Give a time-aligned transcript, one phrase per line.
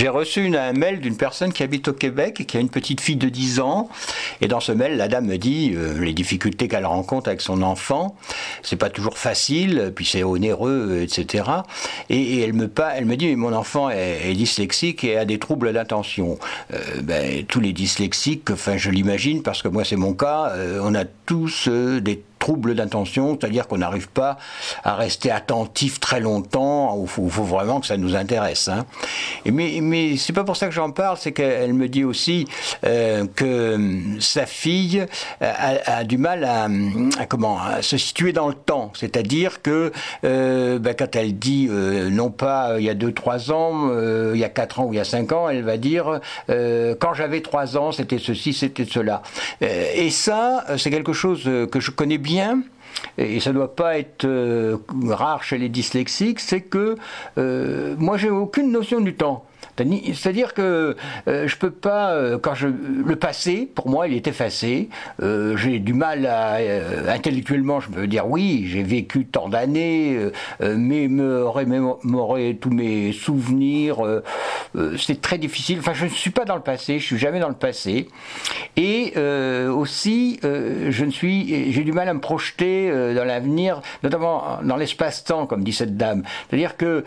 [0.00, 2.70] J'ai reçu une, un mail d'une personne qui habite au Québec et qui a une
[2.70, 3.90] petite fille de 10 ans.
[4.40, 7.60] Et dans ce mail, la dame me dit euh, les difficultés qu'elle rencontre avec son
[7.60, 8.16] enfant.
[8.62, 11.44] C'est pas toujours facile, puis c'est onéreux, etc.
[12.08, 16.38] Et, elle, me, dit mon enfant est, dyslexique et a des troubles d'attention.
[16.72, 20.80] Euh, ben, tous les dyslexiques, enfin je l'imagine parce que moi c'est mon cas, euh,
[20.82, 24.38] on a tous des trouble d'intention, c'est-à-dire qu'on n'arrive pas
[24.82, 28.66] à rester attentif très longtemps, il faut, vraiment que ça nous intéresse.
[28.66, 28.86] Hein.
[29.44, 32.46] Mais mais c'est pas pour ça que j'en parle, c'est qu'elle me dit aussi
[32.84, 33.78] euh, que
[34.18, 35.06] sa fille
[35.40, 39.92] a, du mal à, comment se situer dans le temps, c'est-à-dire que
[40.24, 44.44] euh, ben, quand elle dit euh, non pas il y a 2-3 ans, il y
[44.44, 47.76] a 4 ans ou il y a 5 ans, elle va dire quand j'avais 3
[47.76, 49.22] ans, c'était ceci, c'était cela.
[49.60, 52.29] et ça, c'est quelque chose que je connais bien
[53.18, 54.76] et ça ne doit pas être euh,
[55.08, 56.96] rare chez les dyslexiques, c'est que
[57.38, 59.44] euh, moi j'ai aucune notion du temps.
[59.76, 60.94] C'est-à-dire que
[61.26, 64.90] euh, je peux pas, quand je le passé, pour moi, il est effacé.
[65.20, 66.58] J'ai du mal à
[67.08, 70.18] intellectuellement, je peux dire oui, j'ai vécu tant d'années,
[70.60, 74.02] mais m'aurait tous mes souvenirs.
[74.98, 75.78] C'est très difficile.
[75.80, 78.08] Enfin, je ne suis pas dans le passé, je suis jamais dans le passé.
[78.76, 84.76] Et aussi, je ne suis, j'ai du mal à me projeter dans l'avenir, notamment dans
[84.76, 86.22] l'espace-temps, comme dit cette dame.
[86.48, 87.04] C'est-à-dire que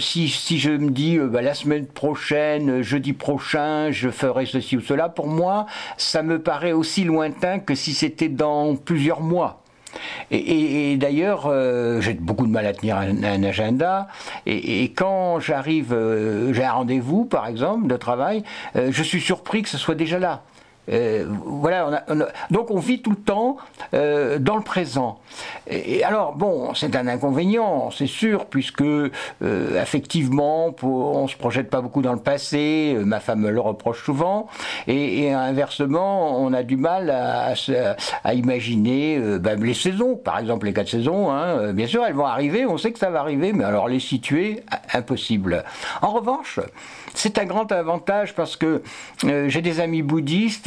[0.00, 4.80] si, si je me dis bah, la semaine prochaine, jeudi prochain, je ferai ceci ou
[4.80, 9.61] cela, pour moi, ça me paraît aussi lointain que si c'était dans plusieurs mois.
[10.30, 14.08] Et, d'ailleurs, euh, j'ai beaucoup de mal à tenir un, agenda.
[14.46, 18.42] Et, quand j'arrive, euh, j'ai un rendez-vous, par exemple, de travail,
[18.76, 20.42] euh, je suis surpris que ce soit déjà là.
[20.90, 22.04] Euh, voilà,
[22.50, 23.56] donc on vit tout le temps
[23.94, 25.20] euh, dans le présent.
[26.04, 29.10] Alors bon, c'est un inconvénient, c'est sûr, puisque euh,
[29.80, 32.96] effectivement, on se projette pas beaucoup dans le passé.
[33.04, 34.48] ma femme me le reproche souvent,
[34.88, 37.54] et, inversement, on a du mal à,
[38.34, 41.30] imaginer ben, les saisons, par exemple les quatre saisons.
[41.30, 44.00] Hein, bien sûr, elles vont arriver, on sait que ça va arriver, mais alors les
[44.00, 44.62] situer,
[44.92, 45.64] impossible.
[46.02, 46.58] En revanche,
[47.14, 48.82] c'est un grand avantage parce que
[49.22, 50.66] j'ai des amis bouddhistes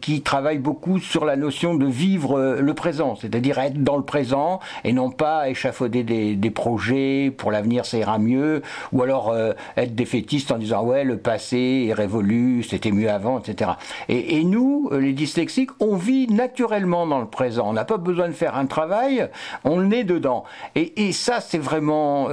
[0.00, 4.02] qui travaille beaucoup sur la notion de vivre euh, le présent, c'est-à-dire être dans le
[4.02, 8.62] présent et non pas échafauder des, projets pour l'avenir ça ira mieux,
[8.92, 13.38] ou alors euh, être défaitiste en disant ouais le passé est révolu, c'était mieux avant,
[13.38, 13.72] etc.
[14.08, 18.26] Et, nous, euh, les dyslexiques, on vit naturellement dans le présent, on n'a pas besoin
[18.26, 19.28] de faire un travail,
[19.64, 20.44] on est dedans.
[20.74, 22.28] Et, ça c'est vraiment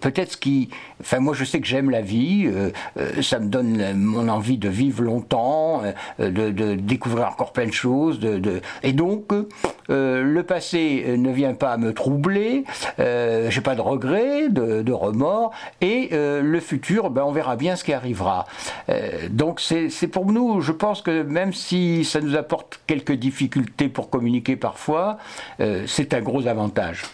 [0.00, 0.70] peut-être ce qui,
[1.00, 2.48] enfin moi je sais que j'aime la vie,
[3.20, 5.71] ça me donne mon envie de vivre longtemps,
[6.20, 8.20] euh, de, découvrir encore plein de choses.
[8.82, 9.32] Et donc,
[9.90, 12.64] euh, le passé ne vient pas me troubler,
[12.98, 17.84] euh, j'ai pas de regrets, de, remords, et le futur, ben, on verra bien ce
[17.84, 18.46] qui arrivera.
[19.30, 24.10] donc c'est pour nous, je pense que même si ça nous apporte quelques difficultés pour
[24.10, 25.18] communiquer parfois,
[25.86, 27.04] c'est un gros avantage.